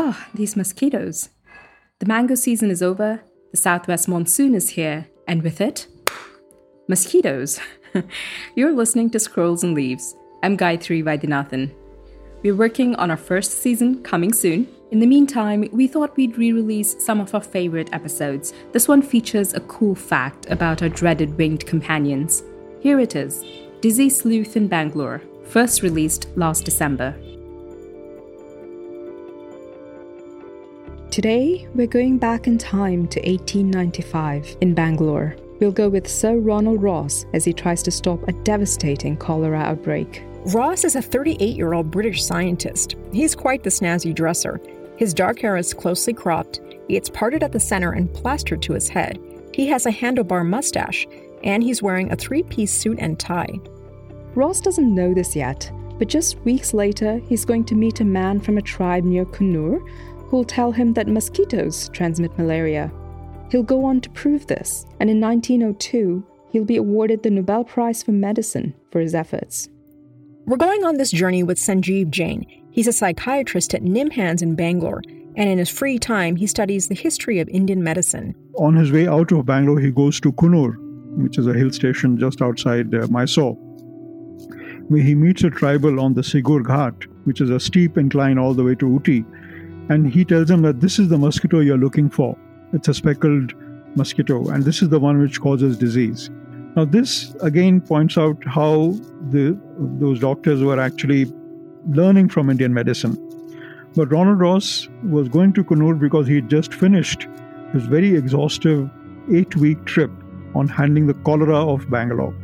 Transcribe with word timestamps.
Oh, 0.00 0.16
these 0.32 0.54
mosquitoes. 0.54 1.30
The 1.98 2.06
mango 2.06 2.36
season 2.36 2.70
is 2.70 2.84
over, 2.84 3.20
the 3.50 3.56
southwest 3.56 4.06
monsoon 4.06 4.54
is 4.54 4.70
here, 4.70 5.08
and 5.26 5.42
with 5.42 5.60
it, 5.60 5.88
mosquitoes. 6.86 7.58
You're 8.54 8.72
listening 8.72 9.10
to 9.10 9.18
Scrolls 9.18 9.64
and 9.64 9.74
Leaves. 9.74 10.14
I'm 10.44 10.56
Gayatri 10.56 11.02
Vaidyanathan. 11.02 11.74
We're 12.44 12.54
working 12.54 12.94
on 12.94 13.10
our 13.10 13.16
first 13.16 13.60
season 13.60 14.04
coming 14.04 14.32
soon. 14.32 14.68
In 14.92 15.00
the 15.00 15.06
meantime, 15.06 15.68
we 15.72 15.88
thought 15.88 16.16
we'd 16.16 16.38
re 16.38 16.52
release 16.52 16.94
some 17.04 17.18
of 17.18 17.34
our 17.34 17.42
favorite 17.42 17.92
episodes. 17.92 18.52
This 18.70 18.86
one 18.86 19.02
features 19.02 19.52
a 19.54 19.60
cool 19.62 19.96
fact 19.96 20.46
about 20.48 20.80
our 20.80 20.88
dreaded 20.88 21.36
winged 21.36 21.66
companions. 21.66 22.44
Here 22.78 23.00
it 23.00 23.16
is 23.16 23.44
Disease 23.80 24.20
Sleuth 24.20 24.56
in 24.56 24.68
Bangalore, 24.68 25.20
first 25.42 25.82
released 25.82 26.28
last 26.36 26.64
December. 26.64 27.16
Today, 31.18 31.66
we're 31.74 31.88
going 31.88 32.16
back 32.16 32.46
in 32.46 32.58
time 32.58 33.08
to 33.08 33.18
1895 33.18 34.56
in 34.60 34.72
Bangalore. 34.72 35.34
We'll 35.58 35.72
go 35.72 35.88
with 35.88 36.06
Sir 36.06 36.36
Ronald 36.36 36.80
Ross 36.80 37.26
as 37.32 37.44
he 37.44 37.52
tries 37.52 37.82
to 37.82 37.90
stop 37.90 38.22
a 38.28 38.32
devastating 38.44 39.16
cholera 39.16 39.58
outbreak. 39.58 40.22
Ross 40.54 40.84
is 40.84 40.94
a 40.94 41.02
38 41.02 41.56
year 41.56 41.72
old 41.72 41.90
British 41.90 42.24
scientist. 42.24 42.94
He's 43.12 43.34
quite 43.34 43.64
the 43.64 43.70
snazzy 43.70 44.14
dresser. 44.14 44.60
His 44.96 45.12
dark 45.12 45.40
hair 45.40 45.56
is 45.56 45.74
closely 45.74 46.12
cropped, 46.12 46.60
it's 46.88 47.10
parted 47.10 47.42
at 47.42 47.50
the 47.50 47.58
center 47.58 47.90
and 47.90 48.14
plastered 48.14 48.62
to 48.62 48.74
his 48.74 48.88
head. 48.88 49.18
He 49.52 49.66
has 49.66 49.86
a 49.86 49.90
handlebar 49.90 50.46
mustache, 50.46 51.04
and 51.42 51.64
he's 51.64 51.82
wearing 51.82 52.12
a 52.12 52.16
three 52.16 52.44
piece 52.44 52.72
suit 52.72 53.00
and 53.00 53.18
tie. 53.18 53.58
Ross 54.36 54.60
doesn't 54.60 54.94
know 54.94 55.12
this 55.12 55.34
yet, 55.34 55.68
but 55.98 56.06
just 56.06 56.38
weeks 56.42 56.72
later, 56.72 57.20
he's 57.28 57.44
going 57.44 57.64
to 57.64 57.74
meet 57.74 57.98
a 57.98 58.04
man 58.04 58.38
from 58.38 58.56
a 58.56 58.62
tribe 58.62 59.02
near 59.02 59.24
Coonoor 59.24 59.82
who'll 60.28 60.44
tell 60.44 60.72
him 60.72 60.94
that 60.94 61.08
mosquitoes 61.08 61.88
transmit 61.90 62.36
malaria. 62.38 62.92
He'll 63.50 63.62
go 63.62 63.84
on 63.84 64.00
to 64.02 64.10
prove 64.10 64.46
this, 64.46 64.86
and 65.00 65.08
in 65.08 65.20
1902, 65.20 66.24
he'll 66.52 66.64
be 66.64 66.76
awarded 66.76 67.22
the 67.22 67.30
Nobel 67.30 67.64
Prize 67.64 68.02
for 68.02 68.12
Medicine 68.12 68.74
for 68.90 69.00
his 69.00 69.14
efforts. 69.14 69.68
We're 70.46 70.56
going 70.56 70.84
on 70.84 70.96
this 70.96 71.10
journey 71.10 71.42
with 71.42 71.58
Sanjeev 71.58 72.10
Jain. 72.10 72.46
He's 72.70 72.86
a 72.86 72.92
psychiatrist 72.92 73.74
at 73.74 73.82
NIMHANS 73.82 74.42
in 74.42 74.54
Bangalore, 74.54 75.02
and 75.36 75.48
in 75.48 75.58
his 75.58 75.68
free 75.68 75.98
time, 75.98 76.36
he 76.36 76.46
studies 76.46 76.88
the 76.88 76.94
history 76.94 77.38
of 77.38 77.48
Indian 77.48 77.82
medicine. 77.82 78.34
On 78.56 78.74
his 78.74 78.90
way 78.90 79.06
out 79.06 79.30
of 79.32 79.46
Bangalore, 79.46 79.80
he 79.80 79.90
goes 79.90 80.20
to 80.20 80.32
Coonoor, 80.32 80.76
which 81.22 81.38
is 81.38 81.46
a 81.46 81.54
hill 81.54 81.70
station 81.70 82.18
just 82.18 82.42
outside 82.42 82.94
uh, 82.94 83.06
Mysore, 83.08 83.54
where 84.88 85.02
he 85.02 85.14
meets 85.14 85.44
a 85.44 85.50
tribal 85.50 86.00
on 86.00 86.14
the 86.14 86.22
Sigur 86.22 86.62
Ghat, 86.62 87.04
which 87.24 87.40
is 87.40 87.50
a 87.50 87.60
steep 87.60 87.96
incline 87.96 88.38
all 88.38 88.54
the 88.54 88.64
way 88.64 88.74
to 88.74 88.86
Ooty. 88.86 89.24
And 89.88 90.12
he 90.12 90.24
tells 90.24 90.48
them 90.48 90.62
that 90.62 90.80
this 90.80 90.98
is 90.98 91.08
the 91.08 91.18
mosquito 91.18 91.60
you're 91.60 91.78
looking 91.78 92.10
for. 92.10 92.36
It's 92.72 92.88
a 92.88 92.94
speckled 92.94 93.54
mosquito, 93.96 94.48
and 94.48 94.64
this 94.64 94.82
is 94.82 94.90
the 94.90 95.00
one 95.00 95.20
which 95.20 95.40
causes 95.40 95.78
disease. 95.78 96.30
Now, 96.76 96.84
this 96.84 97.34
again 97.40 97.80
points 97.80 98.18
out 98.18 98.36
how 98.46 98.94
the, 99.30 99.58
those 99.78 100.20
doctors 100.20 100.62
were 100.62 100.78
actually 100.78 101.32
learning 101.88 102.28
from 102.28 102.50
Indian 102.50 102.74
medicine. 102.74 103.16
But 103.94 104.12
Ronald 104.12 104.40
Ross 104.40 104.88
was 105.04 105.28
going 105.28 105.54
to 105.54 105.64
Coonoor 105.64 105.98
because 105.98 106.26
he 106.26 106.36
had 106.36 106.50
just 106.50 106.74
finished 106.74 107.26
his 107.72 107.84
very 107.86 108.14
exhaustive 108.14 108.88
eight 109.32 109.56
week 109.56 109.84
trip 109.86 110.10
on 110.54 110.68
handling 110.68 111.06
the 111.06 111.14
cholera 111.14 111.56
of 111.56 111.90
Bangalore. 111.90 112.34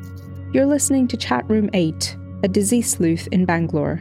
You're 0.53 0.67
listening 0.67 1.09
to 1.09 1.17
Chat 1.17 1.49
Room 1.49 1.69
8, 1.75 2.17
a 2.43 2.49
disease 2.49 2.91
sleuth 2.91 3.29
in 3.33 3.45
Bangalore. 3.45 4.01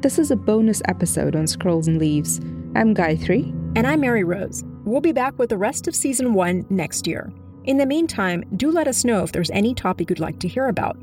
This 0.00 0.18
is 0.18 0.30
a 0.30 0.36
bonus 0.36 0.82
episode 0.86 1.36
on 1.36 1.46
Scrolls 1.46 1.88
and 1.88 1.98
Leaves. 1.98 2.40
I'm 2.74 2.94
Gayatri. 2.94 3.50
And 3.76 3.86
I'm 3.86 4.00
Mary 4.00 4.24
Rose. 4.24 4.64
We'll 4.86 5.02
be 5.02 5.12
back 5.12 5.38
with 5.38 5.50
the 5.50 5.58
rest 5.58 5.86
of 5.88 5.94
season 5.94 6.32
one 6.32 6.64
next 6.70 7.06
year. 7.06 7.30
In 7.64 7.76
the 7.76 7.84
meantime, 7.84 8.44
do 8.56 8.70
let 8.70 8.88
us 8.88 9.04
know 9.04 9.22
if 9.22 9.32
there's 9.32 9.50
any 9.50 9.74
topic 9.74 10.08
you'd 10.08 10.18
like 10.18 10.38
to 10.38 10.48
hear 10.48 10.68
about. 10.68 10.96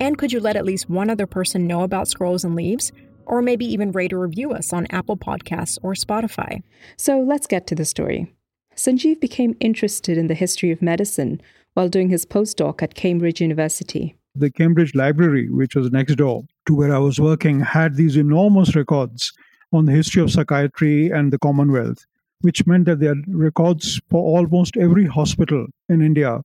And 0.00 0.16
could 0.16 0.32
you 0.32 0.40
let 0.40 0.56
at 0.56 0.64
least 0.64 0.88
one 0.88 1.10
other 1.10 1.26
person 1.26 1.66
know 1.66 1.82
about 1.82 2.08
Scrolls 2.08 2.42
and 2.42 2.56
Leaves? 2.56 2.90
Or 3.26 3.42
maybe 3.42 3.66
even 3.66 3.92
rate 3.92 4.14
or 4.14 4.20
review 4.20 4.52
us 4.52 4.72
on 4.72 4.86
Apple 4.88 5.18
Podcasts 5.18 5.76
or 5.82 5.92
Spotify. 5.92 6.62
So 6.96 7.20
let's 7.20 7.46
get 7.46 7.66
to 7.66 7.74
the 7.74 7.84
story. 7.84 8.34
Sanjeev 8.74 9.20
became 9.20 9.56
interested 9.60 10.16
in 10.16 10.28
the 10.28 10.34
history 10.34 10.70
of 10.70 10.80
medicine 10.80 11.42
while 11.74 11.90
doing 11.90 12.08
his 12.08 12.24
postdoc 12.24 12.82
at 12.82 12.94
Cambridge 12.94 13.42
University. 13.42 14.16
The 14.34 14.50
Cambridge 14.50 14.94
Library, 14.94 15.50
which 15.50 15.76
was 15.76 15.90
next 15.90 16.14
door 16.14 16.44
to 16.64 16.74
where 16.74 16.94
I 16.94 16.98
was 16.98 17.20
working, 17.20 17.60
had 17.60 17.96
these 17.96 18.16
enormous 18.16 18.74
records 18.74 19.34
on 19.72 19.84
the 19.84 19.92
history 19.92 20.22
of 20.22 20.30
psychiatry 20.30 21.10
and 21.10 21.32
the 21.32 21.38
Commonwealth 21.38 22.06
which 22.40 22.66
meant 22.66 22.86
that 22.86 23.00
there 23.00 23.12
are 23.12 23.22
records 23.28 24.00
for 24.08 24.22
almost 24.22 24.76
every 24.76 25.06
hospital 25.06 25.66
in 25.88 26.02
India 26.02 26.42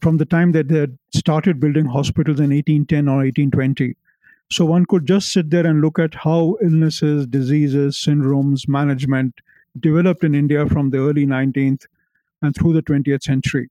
from 0.00 0.16
the 0.16 0.24
time 0.24 0.52
that 0.52 0.68
they 0.68 0.78
had 0.80 0.98
started 1.14 1.60
building 1.60 1.86
hospitals 1.86 2.40
in 2.40 2.50
1810 2.50 3.08
or 3.08 3.18
1820. 3.18 3.96
So 4.50 4.64
one 4.64 4.86
could 4.86 5.06
just 5.06 5.32
sit 5.32 5.50
there 5.50 5.66
and 5.66 5.80
look 5.80 5.98
at 5.98 6.14
how 6.14 6.56
illnesses, 6.62 7.26
diseases, 7.26 7.96
syndromes, 7.96 8.68
management 8.68 9.34
developed 9.78 10.24
in 10.24 10.34
India 10.34 10.66
from 10.66 10.90
the 10.90 10.98
early 10.98 11.26
19th 11.26 11.86
and 12.42 12.54
through 12.54 12.74
the 12.74 12.82
20th 12.82 13.22
century. 13.22 13.70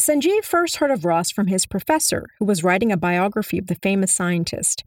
Sanjeev 0.00 0.44
first 0.44 0.76
heard 0.76 0.90
of 0.90 1.04
Ross 1.04 1.30
from 1.30 1.48
his 1.48 1.66
professor, 1.66 2.26
who 2.38 2.44
was 2.44 2.64
writing 2.64 2.92
a 2.92 2.96
biography 2.96 3.58
of 3.58 3.66
the 3.66 3.74
famous 3.76 4.14
scientist. 4.14 4.84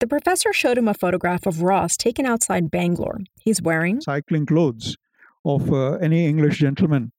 The 0.00 0.06
professor 0.06 0.52
showed 0.52 0.76
him 0.76 0.88
a 0.88 0.94
photograph 0.94 1.46
of 1.46 1.62
Ross 1.62 1.96
taken 1.96 2.26
outside 2.26 2.70
Bangalore. 2.70 3.20
He's 3.40 3.62
wearing 3.62 4.00
cycling 4.00 4.46
clothes 4.46 4.96
of 5.44 5.72
uh, 5.72 5.92
any 5.94 6.26
English 6.26 6.58
gentleman. 6.58 7.12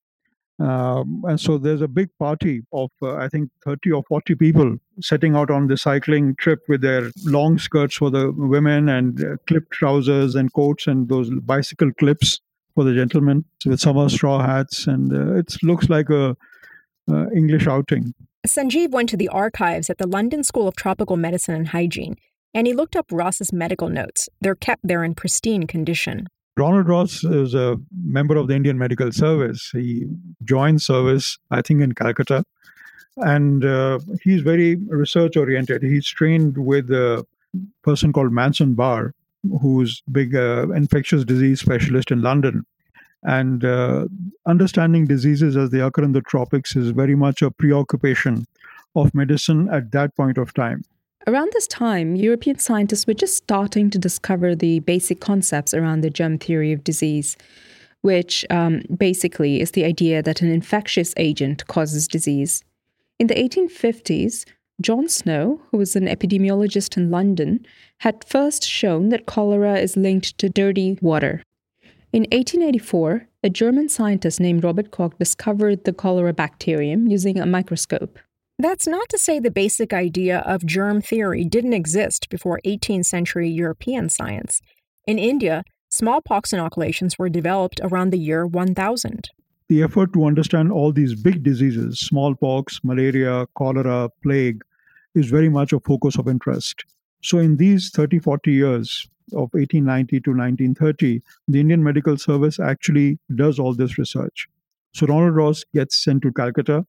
Um, 0.58 1.24
and 1.28 1.40
so 1.40 1.58
there's 1.58 1.82
a 1.82 1.88
big 1.88 2.10
party 2.18 2.62
of, 2.72 2.90
uh, 3.02 3.16
I 3.16 3.28
think, 3.28 3.50
30 3.66 3.92
or 3.92 4.04
40 4.04 4.36
people 4.36 4.78
setting 5.02 5.36
out 5.36 5.52
on 5.52 5.68
the 5.68 5.76
cycling 5.76 6.36
trip 6.38 6.60
with 6.70 6.82
their 6.82 7.12
long 7.26 7.60
skirts 7.60 7.96
for 7.96 8.10
the 8.10 8.32
women 8.32 8.88
and 8.88 9.22
uh, 9.24 9.36
clipped 9.48 9.72
trousers 9.72 10.36
and 10.36 10.54
coats 10.54 10.88
and 10.88 11.10
those 11.10 11.30
bicycle 11.42 11.92
clips 12.00 12.40
for 12.74 12.86
the 12.86 12.94
gentlemen 12.94 13.44
with 13.66 13.82
summer 13.82 14.08
straw 14.08 14.46
hats. 14.46 14.88
And 14.88 15.12
uh, 15.14 15.36
it 15.36 15.62
looks 15.62 15.90
like 15.90 16.10
a 16.10 16.38
uh, 17.12 17.30
English 17.32 17.68
outing. 17.68 18.14
Sanjeev 18.48 18.92
went 18.92 19.10
to 19.10 19.18
the 19.18 19.28
archives 19.30 19.90
at 19.90 19.98
the 19.98 20.08
London 20.08 20.44
School 20.44 20.68
of 20.68 20.76
Tropical 20.76 21.18
Medicine 21.18 21.56
and 21.56 21.68
Hygiene, 21.70 22.16
and 22.56 22.66
he 22.66 22.74
looked 22.74 22.96
up 22.96 23.06
Ross's 23.12 23.52
medical 23.54 23.90
notes. 23.90 24.30
They're 24.40 24.56
kept 24.56 24.82
there 24.88 25.04
in 25.04 25.14
pristine 25.14 25.68
condition. 25.68 26.28
Ronald 26.58 26.88
Ross 26.88 27.22
is 27.26 27.54
a 27.54 27.76
member 28.02 28.38
of 28.38 28.48
the 28.48 28.56
Indian 28.56 28.78
Medical 28.78 29.12
Service. 29.12 29.70
He 29.74 30.06
joined 30.46 30.82
service, 30.82 31.38
I 31.52 31.62
think, 31.62 31.82
in 31.82 31.92
Calcutta. 31.92 32.46
And 33.18 33.66
uh, 33.66 34.00
he's 34.24 34.42
very 34.42 34.76
research 34.76 35.36
oriented. 35.36 35.84
He's 35.84 36.08
trained 36.08 36.58
with 36.58 36.90
a 36.92 37.26
person 37.84 38.14
called 38.14 38.32
Manson 38.32 38.74
Barr, 38.74 39.14
who's 39.62 40.02
big 40.10 40.34
uh, 40.34 40.68
infectious 40.74 41.26
disease 41.26 41.60
specialist 41.60 42.10
in 42.10 42.22
London. 42.22 42.66
And 43.24 43.66
uh, 43.66 44.08
understanding 44.46 45.08
diseases 45.08 45.58
as 45.58 45.72
they 45.72 45.82
occur 45.82 46.04
in 46.04 46.14
the 46.14 46.22
tropics 46.22 46.76
is 46.78 46.92
very 46.92 47.16
much 47.16 47.42
a 47.42 47.52
preoccupation 47.52 48.46
of 48.96 49.14
medicine 49.14 49.68
at 49.70 49.92
that 49.92 50.16
point 50.16 50.38
of 50.38 50.54
time. 50.54 50.84
Around 51.28 51.54
this 51.54 51.66
time, 51.66 52.16
European 52.16 52.60
scientists 52.60 53.08
were 53.08 53.16
just 53.16 53.36
starting 53.36 53.90
to 53.90 53.98
discover 53.98 54.54
the 54.54 54.80
basic 54.82 55.20
concepts 55.20 55.74
around 55.74 56.02
the 56.02 56.12
germ 56.12 56.38
theory 56.38 56.72
of 56.72 56.84
disease, 56.84 57.36
which 58.02 58.46
um, 58.52 58.84
basically 58.96 59.60
is 59.60 59.72
the 59.72 59.86
idea 59.86 60.22
that 60.22 60.44
an 60.44 60.52
infectious 60.52 61.16
agent 61.18 61.66
causes 61.66 62.08
disease. 62.08 62.64
In 63.18 63.26
the 63.26 63.34
1850s, 63.34 64.46
John 64.82 65.08
Snow, 65.10 65.62
who 65.72 65.78
was 65.78 65.96
an 65.96 66.06
epidemiologist 66.06 66.96
in 66.96 67.10
London, 67.10 67.66
had 68.00 68.24
first 68.24 68.64
shown 68.64 69.10
that 69.10 69.26
cholera 69.26 69.80
is 69.80 69.98
linked 69.98 70.38
to 70.38 70.48
dirty 70.48 71.00
water. 71.02 71.42
In 72.14 72.24
1884, 72.24 73.28
a 73.44 73.50
German 73.50 73.90
scientist 73.90 74.40
named 74.40 74.64
Robert 74.64 74.92
Koch 74.92 75.18
discovered 75.18 75.86
the 75.86 75.94
cholera 75.94 76.34
bacterium 76.34 77.08
using 77.08 77.40
a 77.40 77.48
microscope. 77.48 78.20
That's 78.58 78.88
not 78.88 79.10
to 79.10 79.18
say 79.18 79.40
the 79.40 79.52
basic 79.52 79.92
idea 79.92 80.40
of 80.40 80.66
germ 80.66 81.02
theory 81.02 81.44
didn't 81.44 81.74
exist 81.74 82.30
before 82.30 82.62
18th 82.66 83.06
century 83.06 83.50
European 83.50 84.08
science. 84.08 84.62
In 85.06 85.20
India, 85.20 85.66
smallpox 85.90 86.54
inoculations 86.54 87.20
were 87.20 87.28
developed 87.28 87.82
around 87.84 88.12
the 88.12 88.18
year 88.18 88.48
1000. 88.48 89.30
The 89.68 89.84
effort 89.84 90.14
to 90.14 90.24
understand 90.24 90.72
all 90.72 90.94
these 90.94 91.22
big 91.22 91.44
diseases, 91.44 92.00
smallpox, 92.00 92.80
malaria, 92.82 93.46
cholera, 93.58 94.10
plague, 94.24 94.64
is 95.16 95.26
very 95.26 95.50
much 95.50 95.74
a 95.74 95.80
focus 95.82 96.18
of 96.18 96.30
interest. 96.30 96.86
So, 97.22 97.40
in 97.40 97.58
these 97.58 97.90
30, 97.90 98.20
40 98.20 98.54
years 98.54 99.06
of 99.34 99.50
1890 99.54 100.22
to 100.22 100.30
1930, 100.30 101.22
the 101.50 101.60
Indian 101.60 101.84
Medical 101.84 102.18
Service 102.18 102.58
actually 102.58 103.20
does 103.36 103.60
all 103.60 103.74
this 103.74 103.98
research. 103.98 104.48
So, 104.94 105.08
Ronald 105.08 105.36
Ross 105.36 105.66
gets 105.74 106.02
sent 106.02 106.22
to 106.22 106.32
Calcutta 106.32 106.86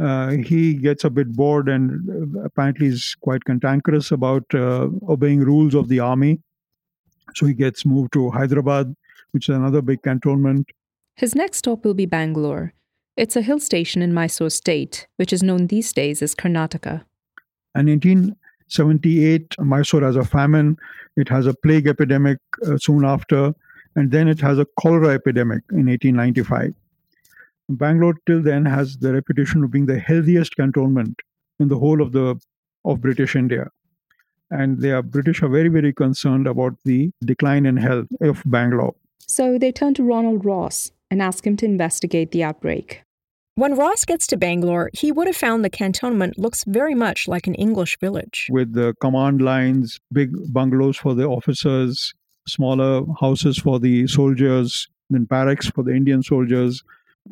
uh, 0.00 0.30
he 0.30 0.74
gets 0.74 1.04
a 1.04 1.10
bit 1.10 1.32
bored 1.32 1.68
and 1.68 2.36
uh, 2.36 2.40
apparently 2.42 2.86
is 2.86 3.16
quite 3.20 3.44
cantankerous 3.44 4.12
about 4.12 4.44
uh, 4.54 4.88
obeying 5.08 5.40
rules 5.40 5.74
of 5.74 5.88
the 5.88 5.98
army. 5.98 6.40
So 7.34 7.46
he 7.46 7.54
gets 7.54 7.84
moved 7.84 8.12
to 8.12 8.30
Hyderabad, 8.30 8.94
which 9.32 9.48
is 9.48 9.56
another 9.56 9.82
big 9.82 10.02
cantonment. 10.02 10.70
His 11.16 11.34
next 11.34 11.58
stop 11.58 11.84
will 11.84 11.94
be 11.94 12.06
Bangalore. 12.06 12.72
It's 13.16 13.34
a 13.34 13.42
hill 13.42 13.58
station 13.58 14.00
in 14.00 14.14
Mysore 14.14 14.50
state, 14.50 15.08
which 15.16 15.32
is 15.32 15.42
known 15.42 15.66
these 15.66 15.92
days 15.92 16.22
as 16.22 16.36
Karnataka. 16.36 17.02
And 17.74 17.88
1878, 17.88 19.56
Mysore 19.58 20.02
has 20.02 20.14
a 20.14 20.24
famine. 20.24 20.76
It 21.16 21.28
has 21.28 21.46
a 21.46 21.54
plague 21.54 21.88
epidemic 21.88 22.38
uh, 22.64 22.78
soon 22.78 23.04
after, 23.04 23.52
and 23.96 24.12
then 24.12 24.28
it 24.28 24.40
has 24.40 24.60
a 24.60 24.66
cholera 24.80 25.08
epidemic 25.08 25.64
in 25.72 25.86
1895. 25.86 26.72
Bangalore 27.68 28.14
till 28.26 28.42
then 28.42 28.64
has 28.64 28.96
the 28.96 29.12
reputation 29.12 29.62
of 29.62 29.70
being 29.70 29.86
the 29.86 29.98
healthiest 29.98 30.56
cantonment 30.56 31.20
in 31.58 31.68
the 31.68 31.78
whole 31.78 32.00
of 32.00 32.12
the 32.12 32.40
of 32.84 33.00
British 33.00 33.36
India. 33.36 33.68
And 34.50 34.80
the 34.80 35.02
British 35.02 35.42
are 35.42 35.48
very, 35.48 35.68
very 35.68 35.92
concerned 35.92 36.46
about 36.46 36.74
the 36.84 37.10
decline 37.22 37.66
in 37.66 37.76
health 37.76 38.06
of 38.20 38.42
Bangalore. 38.46 38.94
So 39.26 39.58
they 39.58 39.72
turn 39.72 39.92
to 39.94 40.02
Ronald 40.02 40.44
Ross 40.44 40.92
and 41.10 41.20
ask 41.20 41.46
him 41.46 41.56
to 41.58 41.66
investigate 41.66 42.30
the 42.30 42.44
outbreak. 42.44 43.02
When 43.56 43.74
Ross 43.74 44.04
gets 44.04 44.26
to 44.28 44.36
Bangalore, 44.36 44.88
he 44.94 45.10
would 45.10 45.26
have 45.26 45.36
found 45.36 45.64
the 45.64 45.70
cantonment 45.70 46.38
looks 46.38 46.64
very 46.64 46.94
much 46.94 47.26
like 47.26 47.46
an 47.46 47.54
English 47.56 47.98
village. 47.98 48.46
With 48.50 48.72
the 48.72 48.94
command 49.00 49.42
lines, 49.42 49.98
big 50.12 50.30
bungalows 50.52 50.96
for 50.96 51.14
the 51.14 51.24
officers, 51.24 52.14
smaller 52.46 53.04
houses 53.20 53.58
for 53.58 53.80
the 53.80 54.06
soldiers, 54.06 54.86
then 55.10 55.24
barracks 55.24 55.68
for 55.68 55.82
the 55.82 55.92
Indian 55.92 56.22
soldiers, 56.22 56.82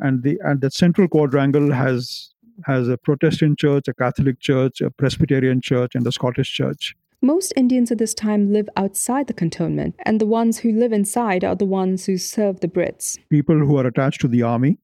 and 0.01 0.23
the 0.23 0.39
and 0.45 0.61
the 0.61 0.71
central 0.71 1.09
quadrangle 1.09 1.73
has 1.73 2.33
has 2.65 2.89
a 2.89 2.97
Protestant 2.97 3.59
church, 3.59 3.89
a 3.89 3.95
Catholic 3.95 4.41
church, 4.41 4.81
a 4.81 4.91
Presbyterian 4.91 5.61
church, 5.61 5.95
and 5.95 6.07
a 6.07 6.13
Scottish 6.13 6.53
church. 6.53 6.95
Most 7.23 7.53
Indians 7.57 7.91
at 7.91 7.99
this 7.99 8.15
time 8.15 8.53
live 8.53 8.69
outside 8.77 9.27
the 9.27 9.35
cantonment, 9.35 9.95
and 10.05 10.21
the 10.21 10.27
ones 10.27 10.59
who 10.59 10.73
live 10.73 10.93
inside 10.93 11.45
are 11.45 11.57
the 11.57 11.65
ones 11.65 12.07
who 12.07 12.19
serve 12.19 12.61
the 12.61 12.69
Brits. 12.69 13.19
People 13.31 13.59
who 13.59 13.79
are 13.79 13.87
attached 13.87 14.21
to 14.23 14.29
the 14.29 14.43
army, 14.43 14.79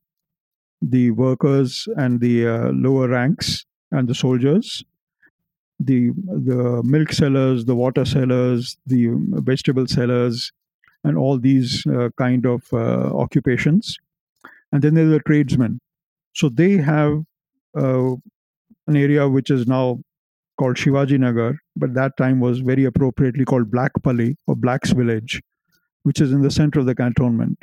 the 0.80 1.10
workers 1.12 1.88
and 1.96 2.20
the 2.20 2.46
uh, 2.46 2.70
lower 2.72 3.08
ranks, 3.08 3.64
and 3.90 4.08
the 4.08 4.14
soldiers, 4.14 4.84
the 5.78 6.10
the 6.26 6.82
milk 6.84 7.12
sellers, 7.12 7.64
the 7.66 7.74
water 7.74 8.04
sellers, 8.04 8.76
the 8.86 9.08
vegetable 9.44 9.86
sellers, 9.86 10.52
and 11.04 11.18
all 11.18 11.38
these 11.38 11.84
uh, 11.86 12.08
kind 12.16 12.46
of 12.46 12.72
uh, 12.72 13.14
occupations. 13.16 13.98
And 14.72 14.82
then 14.82 14.94
there's 14.94 15.10
the 15.10 15.20
tradesmen. 15.20 15.78
So 16.34 16.48
they 16.48 16.78
have 16.78 17.22
uh, 17.76 18.12
an 18.86 18.96
area 18.96 19.28
which 19.28 19.50
is 19.50 19.66
now 19.66 20.00
called 20.58 20.76
Shivaji 20.76 21.18
Nagar, 21.18 21.58
but 21.76 21.94
that 21.94 22.16
time 22.16 22.40
was 22.40 22.60
very 22.60 22.84
appropriately 22.84 23.44
called 23.44 23.70
Black 23.70 23.92
Pali 24.02 24.36
or 24.46 24.56
Black's 24.56 24.92
Village, 24.92 25.42
which 26.02 26.20
is 26.20 26.32
in 26.32 26.42
the 26.42 26.50
center 26.50 26.80
of 26.80 26.86
the 26.86 26.94
cantonment, 26.94 27.58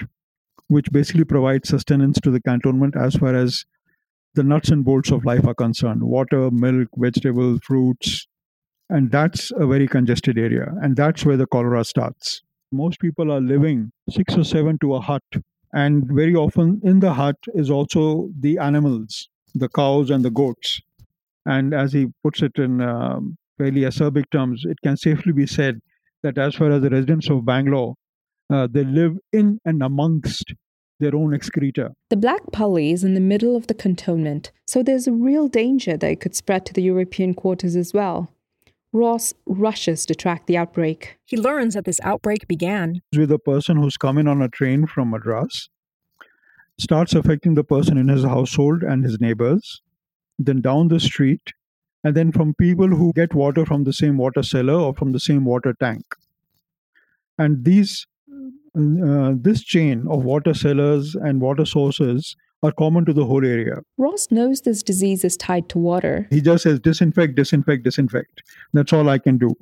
which 0.68 0.92
basically 0.92 1.24
provides 1.24 1.70
sustenance 1.70 2.20
to 2.22 2.32
the 2.32 2.42
cantonment 2.42 2.96
as 2.96 3.16
far 3.16 3.36
as 3.36 3.66
the 4.36 4.44
nuts 4.44 4.70
and 4.70 4.86
bolts 4.86 5.12
of 5.12 5.26
life 5.26 5.46
are 5.48 5.56
concerned 5.56 6.04
water, 6.04 6.52
milk, 6.52 6.90
vegetables, 6.96 7.60
fruits. 7.64 8.28
And 8.90 9.12
that's 9.12 9.52
a 9.52 9.68
very 9.68 9.88
congested 9.88 10.38
area. 10.38 10.74
And 10.82 10.96
that's 10.96 11.24
where 11.26 11.38
the 11.38 11.46
cholera 11.46 11.84
starts. 11.84 12.42
Most 12.72 13.00
people 13.00 13.32
are 13.32 13.42
living 13.42 13.92
six 14.10 14.38
or 14.38 14.44
seven 14.44 14.78
to 14.80 14.96
a 14.96 15.02
hut. 15.02 15.24
And 15.74 16.08
very 16.08 16.36
often 16.36 16.82
in 16.84 17.00
the 17.00 17.14
hut 17.14 17.38
is 17.54 17.70
also 17.70 18.30
the 18.40 18.58
animals 18.58 19.30
the 19.56 19.70
cows 19.70 20.10
and 20.10 20.24
the 20.24 20.30
goats. 20.30 20.82
And 21.46 21.74
as 21.74 21.94
he 21.94 22.08
puts 22.24 22.42
it 22.42 22.58
in 22.58 22.82
um, 22.82 23.38
fairly 23.58 23.82
acerbic 23.82 24.30
terms, 24.32 24.64
it 24.66 24.78
can 24.84 24.98
safely 24.98 25.34
be 25.34 25.48
said 25.48 25.80
that 26.24 26.38
as 26.38 26.56
far 26.56 26.72
as 26.72 26.82
the 26.82 26.90
residents 26.90 27.30
of 27.30 27.46
Bangalore, 27.46 27.96
uh, 28.50 28.68
they 28.70 28.84
live 28.84 29.18
in 29.32 29.60
and 29.66 29.82
amongst 29.82 30.54
their 31.00 31.16
own 31.16 31.34
excreta. 31.34 31.92
The 32.10 32.18
Black 32.18 32.42
Pali 32.52 32.92
is 32.92 33.04
in 33.04 33.14
the 33.14 33.22
middle 33.22 33.56
of 33.56 33.68
the 33.68 33.74
cantonment, 33.74 34.52
so 34.68 34.84
there's 34.84 35.08
a 35.08 35.14
real 35.14 35.48
danger 35.48 35.96
that 35.96 36.12
it 36.12 36.20
could 36.20 36.36
spread 36.36 36.66
to 36.66 36.74
the 36.74 36.82
European 36.82 37.34
quarters 37.34 37.76
as 37.76 37.94
well. 37.94 38.34
Ross 38.92 39.34
rushes 39.46 40.06
to 40.08 40.16
track 40.16 40.46
the 40.48 40.58
outbreak. 40.58 41.18
He 41.26 41.38
learns 41.38 41.76
that 41.76 41.86
this 41.86 42.00
outbreak 42.04 42.48
began 42.48 43.02
with 43.16 43.32
a 43.32 43.40
person 43.40 43.78
who's 43.78 43.98
coming 43.98 44.28
on 44.28 44.42
a 44.42 44.50
train 44.50 44.88
from 44.88 45.12
Madras 45.12 45.70
starts 46.80 47.14
affecting 47.14 47.56
the 47.56 47.64
person 47.64 47.98
in 47.98 48.08
his 48.08 48.24
household 48.24 48.84
and 48.84 49.04
his 49.04 49.20
neighbors, 49.20 49.82
then 50.40 50.62
down 50.62 50.88
the 50.88 51.00
street, 51.00 51.54
and 52.04 52.16
then 52.16 52.32
from 52.32 52.54
people 52.56 52.88
who 52.88 53.12
get 53.14 53.34
water 53.34 53.66
from 53.66 53.84
the 53.84 53.94
same 53.94 54.18
water 54.18 54.42
seller 54.42 54.74
or 54.74 54.94
from 54.94 55.12
the 55.12 55.20
same 55.20 55.44
water 55.44 55.76
tank. 55.80 56.04
And 57.38 57.66
these 57.66 58.08
uh, 58.78 59.34
this 59.36 59.64
chain 59.64 60.06
of 60.08 60.24
water 60.24 60.54
sellers 60.54 61.16
and 61.16 61.42
water 61.42 61.66
sources 61.66 62.36
are 62.64 62.72
common 62.72 63.06
to 63.06 63.14
the 63.14 63.26
whole 63.26 63.46
area. 63.46 63.78
Ross 63.98 64.28
knows 64.32 64.62
this 64.62 64.84
disease 64.84 65.24
is 65.24 65.38
tied 65.38 65.70
to 65.70 65.78
water. 65.78 66.28
He 66.30 66.42
just 66.42 66.64
says 66.64 66.80
disinfect, 66.80 67.36
disinfect, 67.36 67.84
disinfect. 67.84 68.42
That's 68.74 68.94
all 68.94 69.10
I 69.10 69.18
can 69.18 69.38
do. 69.38 69.56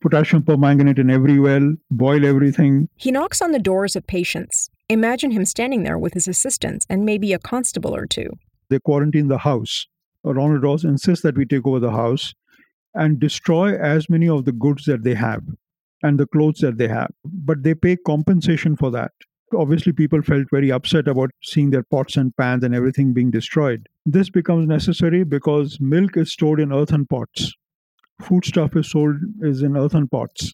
Potassium 0.00 0.42
permanganate 0.42 0.98
in 0.98 1.10
every 1.10 1.38
well, 1.38 1.74
boil 1.90 2.26
everything. 2.26 2.88
He 2.96 3.12
knocks 3.12 3.40
on 3.40 3.52
the 3.52 3.58
doors 3.58 3.96
of 3.96 4.06
patients. 4.06 4.68
Imagine 4.88 5.30
him 5.30 5.44
standing 5.44 5.84
there 5.84 5.98
with 5.98 6.14
his 6.14 6.28
assistants 6.28 6.84
and 6.90 7.04
maybe 7.04 7.32
a 7.32 7.38
constable 7.38 7.94
or 7.94 8.06
two. 8.06 8.30
They 8.68 8.78
quarantine 8.80 9.28
the 9.28 9.38
house. 9.38 9.86
Ronald 10.24 10.62
Ross 10.62 10.84
insists 10.84 11.22
that 11.22 11.36
we 11.36 11.46
take 11.46 11.66
over 11.66 11.80
the 11.80 11.92
house 11.92 12.34
and 12.94 13.18
destroy 13.18 13.76
as 13.76 14.10
many 14.10 14.28
of 14.28 14.44
the 14.44 14.52
goods 14.52 14.84
that 14.84 15.02
they 15.02 15.14
have 15.14 15.42
and 16.02 16.18
the 16.18 16.26
clothes 16.26 16.58
that 16.58 16.78
they 16.78 16.88
have. 16.88 17.10
But 17.24 17.62
they 17.62 17.74
pay 17.74 17.96
compensation 17.96 18.76
for 18.76 18.90
that. 18.90 19.12
Obviously, 19.54 19.92
people 19.92 20.22
felt 20.22 20.48
very 20.50 20.70
upset 20.70 21.08
about 21.08 21.30
seeing 21.42 21.70
their 21.70 21.82
pots 21.82 22.16
and 22.16 22.36
pans 22.36 22.64
and 22.64 22.74
everything 22.74 23.12
being 23.12 23.30
destroyed. 23.30 23.88
This 24.06 24.30
becomes 24.30 24.66
necessary 24.66 25.24
because 25.24 25.80
milk 25.80 26.16
is 26.16 26.32
stored 26.32 26.60
in 26.60 26.72
earthen 26.72 27.06
pots. 27.06 27.52
Foodstuff 28.20 28.76
is 28.76 28.90
sold 28.90 29.16
is 29.40 29.62
in 29.62 29.76
earthen 29.76 30.08
pots. 30.08 30.52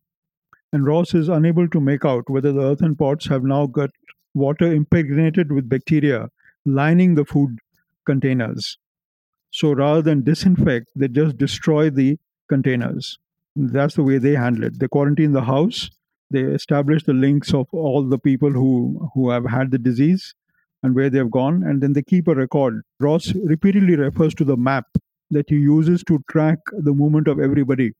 And 0.72 0.86
Ross 0.86 1.14
is 1.14 1.28
unable 1.28 1.68
to 1.68 1.80
make 1.80 2.04
out 2.04 2.28
whether 2.28 2.52
the 2.52 2.62
earthen 2.62 2.96
pots 2.96 3.26
have 3.26 3.42
now 3.42 3.66
got 3.66 3.90
water 4.34 4.72
impregnated 4.72 5.52
with 5.52 5.68
bacteria 5.68 6.28
lining 6.64 7.14
the 7.14 7.24
food 7.24 7.58
containers. 8.04 8.78
So 9.50 9.72
rather 9.72 10.02
than 10.02 10.24
disinfect, 10.24 10.90
they 10.94 11.08
just 11.08 11.38
destroy 11.38 11.90
the 11.90 12.18
containers. 12.48 13.18
That's 13.56 13.94
the 13.94 14.02
way 14.02 14.18
they 14.18 14.34
handle 14.34 14.64
it. 14.64 14.78
They 14.78 14.88
quarantine 14.88 15.32
the 15.32 15.42
house, 15.42 15.90
they 16.30 16.40
establish 16.40 17.04
the 17.04 17.14
links 17.14 17.54
of 17.54 17.66
all 17.72 18.02
the 18.02 18.18
people 18.18 18.50
who, 18.50 19.10
who 19.14 19.30
have 19.30 19.46
had 19.46 19.70
the 19.70 19.78
disease 19.78 20.34
and 20.82 20.94
where 20.94 21.10
they've 21.10 21.30
gone, 21.30 21.62
and 21.64 21.82
then 21.82 21.92
they 21.92 22.02
keep 22.02 22.28
a 22.28 22.34
record. 22.34 22.82
Ross 23.00 23.32
repeatedly 23.34 23.96
refers 23.96 24.34
to 24.36 24.44
the 24.44 24.56
map 24.56 24.86
that 25.30 25.48
he 25.48 25.56
uses 25.56 26.02
to 26.04 26.22
track 26.30 26.58
the 26.72 26.92
movement 26.92 27.28
of 27.28 27.40
everybody 27.40 27.92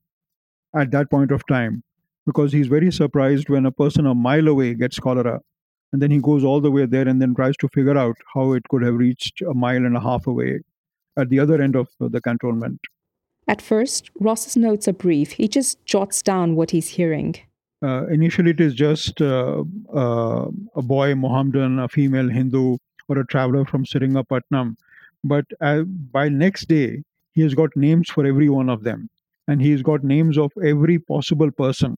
at 0.75 0.91
that 0.91 1.09
point 1.09 1.31
of 1.31 1.45
time 1.47 1.83
because 2.25 2.51
he's 2.51 2.67
very 2.67 2.91
surprised 2.91 3.49
when 3.49 3.65
a 3.65 3.71
person 3.71 4.05
a 4.05 4.15
mile 4.15 4.47
away 4.47 4.73
gets 4.73 4.99
cholera 4.99 5.39
and 5.91 6.01
then 6.01 6.11
he 6.11 6.19
goes 6.19 6.43
all 6.43 6.61
the 6.61 6.71
way 6.71 6.85
there 6.85 7.07
and 7.07 7.21
then 7.21 7.33
tries 7.33 7.57
to 7.57 7.67
figure 7.69 7.97
out 7.97 8.15
how 8.33 8.53
it 8.53 8.63
could 8.69 8.83
have 8.83 8.95
reached 8.95 9.41
a 9.41 9.53
mile 9.53 9.77
and 9.77 9.97
a 9.97 9.99
half 9.99 10.27
away 10.27 10.59
at 11.17 11.29
the 11.29 11.39
other 11.39 11.61
end 11.61 11.75
of 11.75 11.87
the 11.99 12.21
cantonment. 12.21 12.79
At 13.47 13.61
first, 13.61 14.11
Ross's 14.19 14.55
notes 14.55 14.87
are 14.87 14.93
brief. 14.93 15.31
He 15.31 15.47
just 15.47 15.83
jots 15.85 16.21
down 16.21 16.55
what 16.55 16.71
he's 16.71 16.89
hearing. 16.89 17.35
Uh, 17.81 18.07
initially, 18.07 18.51
it 18.51 18.59
is 18.59 18.73
just 18.73 19.21
uh, 19.21 19.63
uh, 19.95 20.45
a 20.75 20.81
boy 20.81 21.15
Mohammedan, 21.15 21.79
a 21.79 21.87
female 21.87 22.29
Hindu, 22.29 22.77
or 23.07 23.19
a 23.19 23.25
traveler 23.25 23.65
from 23.65 23.85
Seringamapatnam. 23.85 24.75
But 25.23 25.45
uh, 25.61 25.83
by 25.83 26.29
next 26.29 26.67
day, 26.67 27.03
he 27.33 27.41
has 27.41 27.53
got 27.53 27.75
names 27.75 28.09
for 28.09 28.25
every 28.25 28.49
one 28.49 28.69
of 28.69 28.83
them. 28.83 29.09
And 29.47 29.61
he's 29.61 29.81
got 29.81 30.03
names 30.03 30.37
of 30.37 30.51
every 30.63 30.99
possible 30.99 31.51
person 31.51 31.95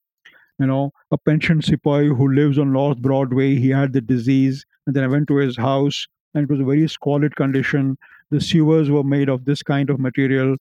you 0.59 0.67
know, 0.67 0.91
a 1.11 1.17
pension 1.17 1.61
sepoy 1.61 2.07
who 2.07 2.31
lives 2.33 2.59
on 2.59 2.71
North 2.71 2.99
Broadway. 2.99 3.55
He 3.55 3.69
had 3.69 3.93
the 3.93 4.01
disease, 4.01 4.65
and 4.85 4.95
then 4.95 5.03
I 5.03 5.07
went 5.07 5.27
to 5.29 5.37
his 5.37 5.57
house, 5.57 6.07
and 6.33 6.43
it 6.43 6.49
was 6.49 6.59
a 6.59 6.63
very 6.65 6.87
squalid 6.87 7.35
condition. 7.35 7.97
The 8.29 8.39
sewers 8.41 8.89
were 8.89 9.03
made 9.03 9.29
of 9.29 9.45
this 9.45 9.63
kind 9.63 9.89
of 9.89 9.99
material. 9.99 10.55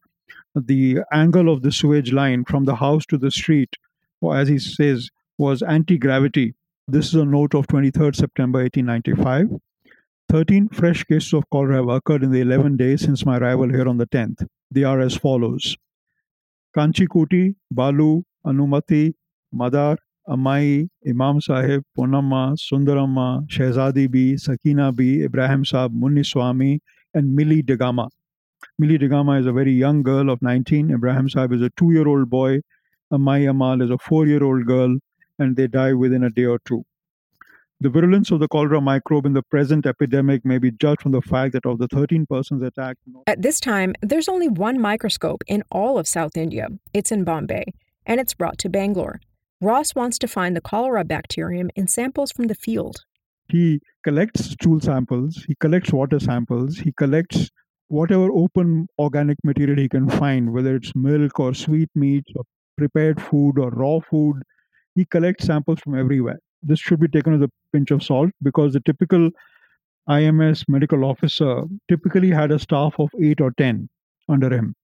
The 0.54 1.00
angle 1.12 1.48
of 1.52 1.62
the 1.62 1.72
sewage 1.72 2.12
line 2.12 2.44
from 2.44 2.64
the 2.64 2.76
house 2.76 3.06
to 3.06 3.18
the 3.18 3.30
street, 3.30 3.76
or 4.20 4.36
as 4.36 4.48
he 4.48 4.58
says, 4.58 5.10
was 5.38 5.62
anti 5.62 5.98
gravity. 5.98 6.54
This 6.86 7.08
is 7.08 7.14
a 7.14 7.24
note 7.24 7.54
of 7.54 7.66
23rd 7.68 8.16
September 8.16 8.60
1895. 8.60 9.60
13 10.28 10.68
fresh 10.68 11.02
cases 11.04 11.32
of 11.32 11.44
cholera 11.50 11.76
have 11.76 11.88
occurred 11.88 12.22
in 12.22 12.30
the 12.30 12.40
11 12.40 12.76
days 12.76 13.00
since 13.00 13.26
my 13.26 13.38
arrival 13.38 13.68
here 13.68 13.88
on 13.88 13.96
the 13.96 14.06
10th. 14.06 14.46
They 14.70 14.84
are 14.84 15.00
as 15.00 15.16
follows 15.16 15.76
Kanchikuti, 16.76 17.56
Balu, 17.74 18.22
Anumati, 18.46 19.14
Madar, 19.52 19.98
Amai, 20.28 20.88
Imam 21.04 21.40
Sahib, 21.40 21.82
Ponamma, 21.98 22.56
Sundarama, 22.56 23.48
Shehzadi 23.48 24.08
B, 24.08 24.36
Sakina 24.36 24.92
B, 24.92 25.24
Ibrahim 25.24 25.64
Saab, 25.64 25.90
Munni 25.90 26.24
Swami, 26.24 26.80
and 27.14 27.34
Millie 27.34 27.62
Degama. 27.64 28.08
Millie 28.78 28.98
Degama 28.98 29.40
is 29.40 29.46
a 29.46 29.52
very 29.52 29.72
young 29.72 30.04
girl 30.04 30.30
of 30.30 30.40
19. 30.42 30.92
Ibrahim 30.92 31.28
Saab 31.28 31.52
is 31.52 31.62
a 31.62 31.70
two 31.70 31.90
year 31.90 32.06
old 32.06 32.30
boy. 32.30 32.60
Amai 33.12 33.50
Amal 33.50 33.82
is 33.82 33.90
a 33.90 33.98
four 33.98 34.26
year 34.26 34.42
old 34.44 34.66
girl, 34.66 34.96
and 35.38 35.56
they 35.56 35.66
die 35.66 35.92
within 35.92 36.22
a 36.22 36.30
day 36.30 36.44
or 36.44 36.58
two. 36.64 36.84
The 37.80 37.88
virulence 37.88 38.30
of 38.30 38.40
the 38.40 38.48
cholera 38.48 38.80
microbe 38.80 39.24
in 39.24 39.32
the 39.32 39.42
present 39.42 39.86
epidemic 39.86 40.44
may 40.44 40.58
be 40.58 40.70
judged 40.70 41.00
from 41.00 41.12
the 41.12 41.22
fact 41.22 41.54
that 41.54 41.64
of 41.64 41.78
the 41.78 41.88
13 41.88 42.26
persons 42.26 42.62
attacked. 42.62 43.00
At 43.26 43.40
this 43.40 43.58
time, 43.58 43.94
there's 44.02 44.28
only 44.28 44.48
one 44.48 44.78
microscope 44.78 45.42
in 45.46 45.64
all 45.72 45.98
of 45.98 46.06
South 46.06 46.36
India. 46.36 46.68
It's 46.92 47.10
in 47.10 47.24
Bombay, 47.24 47.64
and 48.04 48.20
it's 48.20 48.34
brought 48.34 48.58
to 48.58 48.68
Bangalore. 48.68 49.20
Ross 49.62 49.94
wants 49.94 50.18
to 50.18 50.28
find 50.28 50.54
the 50.54 50.60
cholera 50.60 51.04
bacterium 51.04 51.70
in 51.74 51.88
samples 51.88 52.32
from 52.32 52.48
the 52.48 52.54
field. 52.54 53.04
He 53.48 53.80
collects 54.04 54.50
stool 54.50 54.80
samples, 54.80 55.44
he 55.48 55.54
collects 55.56 55.92
water 55.92 56.20
samples, 56.20 56.78
he 56.78 56.92
collects 56.92 57.50
whatever 57.88 58.30
open 58.30 58.86
organic 58.98 59.38
material 59.42 59.78
he 59.78 59.88
can 59.88 60.08
find, 60.08 60.52
whether 60.52 60.76
it's 60.76 60.94
milk 60.94 61.40
or 61.40 61.54
sweet 61.54 61.88
meats 61.94 62.30
or 62.36 62.44
prepared 62.84 63.22
food 63.30 63.58
or 63.58 63.70
raw 63.70 63.98
food. 64.10 64.42
He 64.94 65.04
collects 65.16 65.46
samples 65.46 65.80
from 65.80 65.98
everywhere 66.04 66.40
this 66.62 66.80
should 66.80 67.00
be 67.00 67.08
taken 67.08 67.32
with 67.32 67.42
a 67.42 67.52
pinch 67.72 67.90
of 67.90 68.02
salt 68.02 68.30
because 68.42 68.72
the 68.72 68.80
typical 68.80 69.30
IMS 70.08 70.64
medical 70.68 71.04
officer 71.04 71.62
typically 71.88 72.30
had 72.30 72.50
a 72.50 72.58
staff 72.58 72.94
of 72.98 73.10
eight 73.22 73.40
or 73.40 73.52
10 73.52 73.88
under 74.28 74.52
him, 74.52 74.74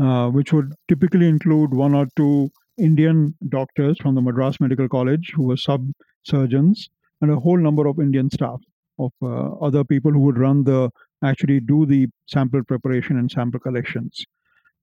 uh, 0.00 0.28
which 0.28 0.52
would 0.52 0.72
typically 0.88 1.28
include 1.28 1.72
one 1.72 1.94
or 1.94 2.06
two 2.16 2.50
Indian 2.78 3.34
doctors 3.48 3.98
from 3.98 4.14
the 4.14 4.22
Madras 4.22 4.60
Medical 4.60 4.88
College 4.88 5.32
who 5.34 5.44
were 5.44 5.56
sub 5.56 5.86
surgeons 6.24 6.88
and 7.20 7.30
a 7.30 7.36
whole 7.36 7.58
number 7.58 7.86
of 7.86 8.00
Indian 8.00 8.30
staff 8.30 8.60
of 8.98 9.12
uh, 9.22 9.52
other 9.54 9.84
people 9.84 10.12
who 10.12 10.20
would 10.20 10.38
run 10.38 10.64
the 10.64 10.90
actually 11.22 11.60
do 11.60 11.86
the 11.86 12.06
sample 12.26 12.62
preparation 12.64 13.18
and 13.18 13.30
sample 13.30 13.60
collections. 13.60 14.24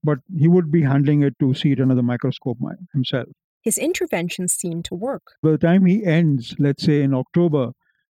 But 0.04 0.18
he 0.36 0.48
would 0.48 0.70
be 0.72 0.82
handling 0.82 1.22
it 1.22 1.38
to 1.38 1.54
see 1.54 1.72
it 1.72 1.80
under 1.80 1.94
the 1.94 2.02
microscope 2.02 2.58
himself. 2.92 3.28
His 3.62 3.78
interventions 3.78 4.52
seem 4.52 4.82
to 4.84 4.94
work. 4.94 5.22
By 5.42 5.52
the 5.52 5.58
time 5.58 5.86
he 5.86 6.04
ends, 6.04 6.56
let's 6.58 6.82
say 6.82 7.02
in 7.02 7.14
October, 7.14 7.72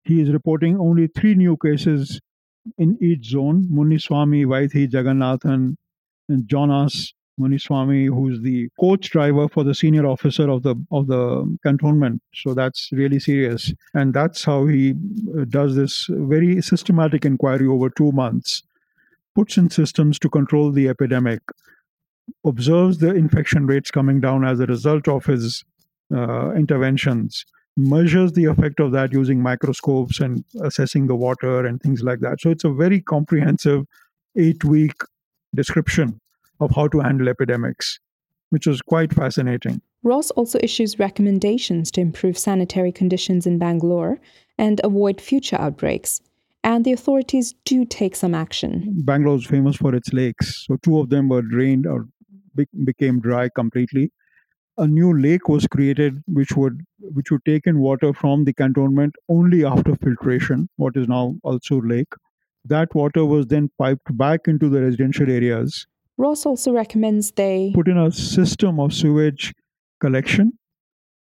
he 0.03 0.21
is 0.21 0.31
reporting 0.31 0.79
only 0.79 1.07
three 1.07 1.35
new 1.35 1.57
cases 1.57 2.21
in 2.77 2.97
each 3.01 3.25
zone. 3.25 3.67
Muniswami, 3.71 4.45
Vaithi, 4.45 4.89
Jagannathan, 4.89 5.75
and 6.29 6.47
Jonas 6.47 7.13
Muniswami, 7.39 8.07
who's 8.07 8.41
the 8.41 8.69
coach 8.79 9.09
driver 9.09 9.49
for 9.49 9.63
the 9.63 9.73
senior 9.73 10.05
officer 10.05 10.49
of 10.49 10.63
the 10.63 10.75
of 10.91 11.07
the 11.07 11.57
cantonment. 11.65 12.21
So 12.33 12.53
that's 12.53 12.89
really 12.91 13.19
serious, 13.19 13.73
and 13.93 14.13
that's 14.13 14.43
how 14.43 14.67
he 14.67 14.91
uh, 14.91 15.45
does 15.49 15.75
this 15.75 16.07
very 16.09 16.61
systematic 16.61 17.25
inquiry 17.25 17.67
over 17.67 17.89
two 17.89 18.11
months, 18.11 18.61
puts 19.35 19.57
in 19.57 19.69
systems 19.69 20.19
to 20.19 20.29
control 20.29 20.71
the 20.71 20.87
epidemic, 20.87 21.41
observes 22.45 22.97
the 22.97 23.13
infection 23.13 23.65
rates 23.65 23.91
coming 23.91 24.19
down 24.21 24.45
as 24.45 24.59
a 24.59 24.65
result 24.65 25.07
of 25.07 25.25
his 25.25 25.63
uh, 26.13 26.51
interventions, 26.51 27.45
measures 27.75 28.33
the 28.33 28.45
effect 28.45 28.79
of 28.79 28.91
that 28.91 29.11
using 29.11 29.41
microscopes 29.41 30.19
and 30.19 30.43
assessing 30.61 31.07
the 31.07 31.15
water 31.15 31.65
and 31.65 31.81
things 31.81 32.03
like 32.03 32.19
that. 32.19 32.39
So 32.41 32.49
it's 32.49 32.63
a 32.63 32.73
very 32.73 33.01
comprehensive 33.01 33.85
eight 34.37 34.63
week 34.63 34.93
description 35.55 36.19
of 36.59 36.71
how 36.75 36.87
to 36.89 36.99
handle 36.99 37.29
epidemics, 37.29 37.99
which 38.49 38.67
was 38.67 38.81
quite 38.81 39.13
fascinating. 39.13 39.81
Ross 40.03 40.31
also 40.31 40.59
issues 40.61 40.99
recommendations 40.99 41.89
to 41.91 42.01
improve 42.01 42.37
sanitary 42.37 42.91
conditions 42.91 43.47
in 43.47 43.57
Bangalore 43.57 44.19
and 44.57 44.81
avoid 44.83 45.21
future 45.21 45.55
outbreaks. 45.59 46.21
And 46.65 46.85
the 46.85 46.93
authorities 46.93 47.55
do 47.65 47.83
take 47.83 48.15
some 48.15 48.33
action. 48.33 48.85
Bangalore 49.03 49.35
is 49.35 49.45
famous 49.45 49.75
for 49.75 49.93
its 49.93 50.13
lakes. 50.13 50.65
So, 50.65 50.77
two 50.77 50.99
of 50.99 51.09
them 51.09 51.27
were 51.27 51.41
drained 51.41 51.85
or 51.85 52.07
be- 52.55 52.67
became 52.83 53.19
dry 53.19 53.49
completely. 53.49 54.11
A 54.77 54.87
new 54.87 55.17
lake 55.17 55.49
was 55.49 55.67
created, 55.67 56.23
which 56.27 56.51
would 56.57 56.81
which 56.99 57.31
would 57.31 57.45
take 57.45 57.67
in 57.67 57.79
water 57.79 58.13
from 58.13 58.43
the 58.45 58.53
cantonment 58.53 59.15
only 59.29 59.65
after 59.65 59.95
filtration, 59.95 60.69
what 60.77 60.97
is 60.97 61.07
now 61.07 61.35
Ulsoor 61.45 61.87
lake. 61.87 62.13
That 62.65 62.93
water 62.95 63.25
was 63.25 63.47
then 63.47 63.69
piped 63.77 64.17
back 64.17 64.47
into 64.47 64.69
the 64.69 64.81
residential 64.81 65.29
areas. 65.29 65.85
Ross 66.17 66.45
also 66.45 66.71
recommends 66.73 67.31
they 67.31 67.71
put 67.75 67.87
in 67.87 67.97
a 67.97 68.11
system 68.11 68.79
of 68.79 68.93
sewage 68.93 69.53
collection, 69.99 70.53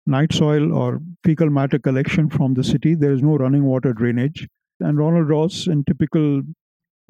night 0.07 0.33
soil 0.33 0.73
or 0.73 1.01
fecal 1.25 1.51
matter 1.51 1.79
collection 1.79 2.29
from 2.31 2.55
the 2.55 2.65
city. 2.65 2.95
There 2.95 3.13
is 3.13 3.23
no 3.23 3.37
running 3.37 3.65
water 3.65 3.93
drainage. 3.93 4.49
And 4.81 4.99
Ronald 4.99 5.29
Ross, 5.29 5.67
in 5.67 5.85
typical 5.85 6.43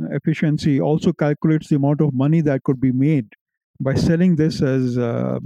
efficiency, 0.00 0.80
also 0.80 1.12
calculates 1.12 1.68
the 1.68 1.76
amount 1.76 2.00
of 2.00 2.14
money 2.14 2.40
that 2.42 2.62
could 2.64 2.80
be 2.80 2.92
made 2.92 3.28
by 3.80 3.94
selling 3.94 4.36
this 4.36 4.62
as 4.62 4.98
uh, 4.98 5.38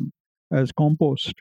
as 0.52 0.72
compost, 0.72 1.34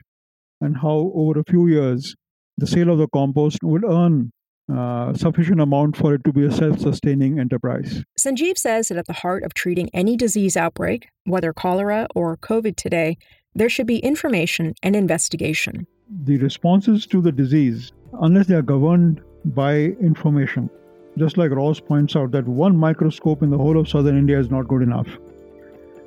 and 0.60 0.76
how 0.76 1.12
over 1.14 1.40
a 1.40 1.44
few 1.44 1.66
years 1.66 2.14
the 2.58 2.66
sale 2.66 2.90
of 2.90 2.98
the 2.98 3.08
compost 3.08 3.58
will 3.62 3.84
earn 3.84 4.32
uh, 4.72 5.12
sufficient 5.14 5.60
amount 5.60 5.96
for 5.96 6.14
it 6.14 6.24
to 6.24 6.32
be 6.32 6.46
a 6.46 6.52
self-sustaining 6.52 7.38
enterprise. 7.38 8.02
Sanjeev 8.18 8.56
says 8.56 8.88
that 8.88 8.98
at 8.98 9.06
the 9.06 9.12
heart 9.12 9.42
of 9.42 9.54
treating 9.54 9.90
any 9.92 10.16
disease 10.16 10.56
outbreak, 10.56 11.08
whether 11.24 11.52
cholera 11.52 12.06
or 12.14 12.36
COVID 12.36 12.76
today, 12.76 13.16
there 13.54 13.68
should 13.68 13.86
be 13.86 13.98
information 13.98 14.74
and 14.82 14.94
investigation. 14.94 15.86
The 16.24 16.38
responses 16.38 17.06
to 17.08 17.20
the 17.20 17.32
disease, 17.32 17.92
unless 18.20 18.46
they 18.46 18.54
are 18.54 18.62
governed 18.62 19.20
by 19.44 19.74
information, 20.00 20.70
just 21.18 21.36
like 21.36 21.50
Ross 21.50 21.80
points 21.80 22.16
out, 22.16 22.30
that 22.30 22.46
one 22.46 22.76
microscope 22.76 23.42
in 23.42 23.50
the 23.50 23.58
whole 23.58 23.78
of 23.78 23.88
southern 23.88 24.16
India 24.16 24.38
is 24.38 24.50
not 24.50 24.68
good 24.68 24.82
enough 24.82 25.08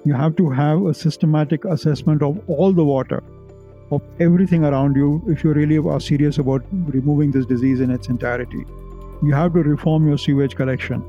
you 0.06 0.14
have 0.14 0.36
to 0.38 0.50
have 0.50 0.86
a 0.86 0.94
systematic 0.94 1.66
assessment 1.66 2.22
of 2.22 2.40
all 2.48 2.72
the 2.72 2.86
water 2.86 3.24
of 3.92 4.02
everything 4.20 4.64
around 4.64 4.96
you 4.96 5.22
if 5.28 5.44
you 5.44 5.54
really 5.54 5.78
are 5.78 6.00
serious 6.00 6.38
about 6.38 6.64
removing 6.72 7.32
this 7.32 7.46
disease 7.46 7.82
in 7.82 7.92
its 7.92 8.08
entirety. 8.08 8.66
You 9.24 9.34
have 9.34 9.54
to 9.54 9.64
reform 9.64 10.08
your 10.08 10.18
sewage 10.18 10.56
collection. 10.56 11.04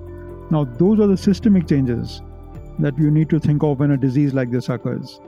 Now 0.50 0.64
those 0.64 1.00
are 1.00 1.06
the 1.06 1.16
systemic 1.16 1.68
changes 1.68 2.22
that 2.78 2.96
you 2.98 3.10
need 3.10 3.30
to 3.30 3.40
think 3.40 3.62
of 3.62 3.78
when 3.80 3.90
a 3.92 3.96
disease 3.96 4.34
like 4.34 4.50
this 4.50 4.68
occurs. 4.68 5.20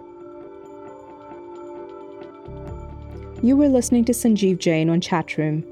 You 3.42 3.56
were 3.56 3.68
listening 3.68 4.04
to 4.06 4.12
sanjeev 4.12 4.58
jain 4.58 4.90
on 4.90 5.00
chatroom 5.00 5.64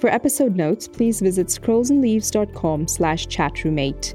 for 0.00 0.08
episode 0.08 0.56
notes 0.56 0.88
please 0.88 1.20
visit 1.20 1.46
scrollsandleaves.com 1.46 2.88
slash 2.88 3.28
chatroom8 3.28 4.14